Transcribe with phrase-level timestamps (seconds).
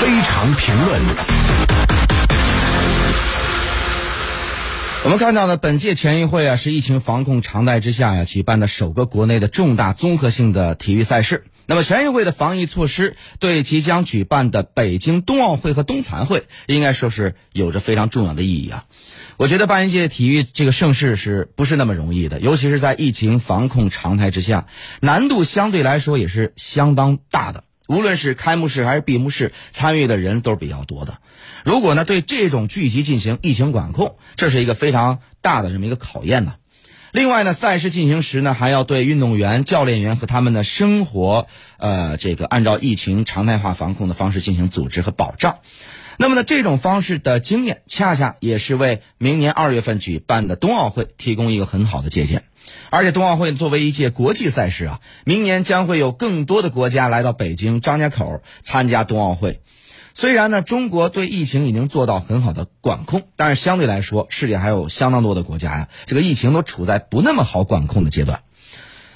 [0.00, 1.00] 非常评论。
[5.04, 11.44] 我们看到呢，本届全运会啊是疫情防控常态之下呀举办的首个国内的重大综合性的体育赛事。
[11.66, 18.84] 那么全运会的防疫措施对即将举办的北京冬奥会和冬残会，应该说是有着非常重要的意义啊。
[19.36, 22.40] 我觉得办一届体育这个盛事是不是那么容易的？
[22.40, 24.66] 尤其是在疫情防控常态之下，
[25.00, 27.64] 难度相对来说也是相当大的。
[27.88, 31.18] 无论是开幕式还是闭幕式，参与的人都是比较多的。
[31.64, 36.54] 如果呢对这种聚集进行疫情管控，这是一个非常大的这么一个考验呢。
[37.10, 41.46] 另外呢，赛事进行时呢，还要对运动员、教练员和他们的生活，
[41.78, 45.60] 呃，这个按照疫情常态化防控的方式进行组织和保障。
[46.20, 52.42] 那么呢，这种方式的经验，恰恰也是为明年二月份举办的冬奥会提供一个很好的借鉴。
[52.90, 59.62] 而且冬奥会作为一届国际赛事啊，明年将会有更多的国家来到北京张家口参加冬奥会。
[60.12, 68.42] 虽然呢，中国对疫情已经做到很好的管控，但是相对来说，世界还有相当多的国家呀，这个疫情都处在不那么好管控的阶段。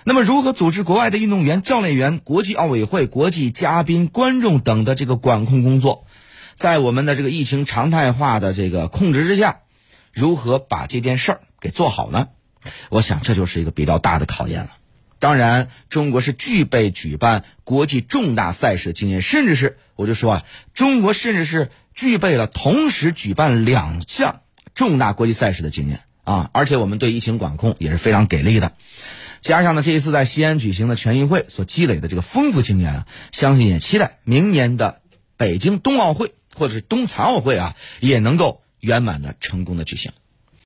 [0.05, 6.06] 那么，如何组织国外的运动员、教练员、国际奥委会、国际嘉宾、观众等的这个管控工作，
[6.55, 9.61] 在我们的这个疫情常态化的这个控制之下，
[10.12, 12.28] 如何把这件事儿给做好呢？
[12.91, 14.70] 我想这就是一个比较大的考验了。
[15.19, 24.41] 当然，中国是具备举办国际重大赛事的经验，甚至是我就说啊，中国甚至是具备了同时举办两项
[24.75, 26.50] 重大国际赛事的经验啊！
[26.53, 28.73] 而且我们对疫情管控也是非常给力的。
[29.41, 35.03] 加上呢，这一次在西安举行的全运会所积累的这个丰富经验啊，相信也期待明年的
[35.36, 40.12] 北京冬奥会或者是冬残奥会啊，也能够圆满的成功的举行。